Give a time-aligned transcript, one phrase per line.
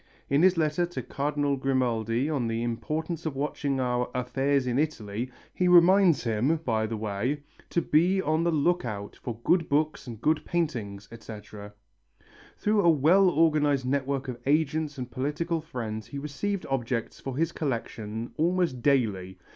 [0.31, 5.29] In his letter to Cardinal Grimaldi on the importance of watching our "affairs in Italy"
[5.53, 10.07] he reminds him, by the way, to be on the look out for good books
[10.07, 11.73] and good paintings, etc.
[12.57, 17.51] Through a well organized network of agents and political friends he received objects for his
[17.51, 19.37] collection almost daily.